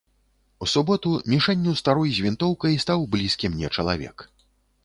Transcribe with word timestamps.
У 0.65 0.69
суботу 0.71 1.11
мішэнню 1.33 1.75
старой 1.81 2.11
з 2.15 2.25
вінтоўкай 2.29 2.81
стаў 2.85 3.07
блізкі 3.15 3.45
мне 3.53 3.67
чалавек. 3.75 4.17